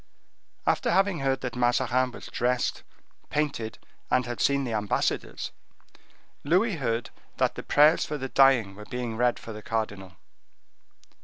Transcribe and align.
After 0.65 0.89
having 0.89 1.19
heard 1.19 1.41
that 1.41 1.55
Mazarin 1.55 2.09
was 2.11 2.25
dressed, 2.25 2.81
painted, 3.29 3.77
and 4.09 4.25
had 4.25 4.41
seen 4.41 4.63
the 4.63 4.73
ambassadors, 4.73 5.51
Louis 6.43 6.77
herd 6.77 7.11
that 7.37 7.53
the 7.53 7.61
prayers 7.61 8.03
for 8.03 8.17
the 8.17 8.29
dying 8.29 8.73
were 8.73 8.85
being 8.85 9.15
read 9.15 9.37
for 9.37 9.53
the 9.53 9.61
cardinal. 9.61 10.13